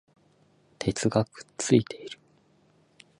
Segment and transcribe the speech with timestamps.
[0.79, 2.17] 鉄がくっついている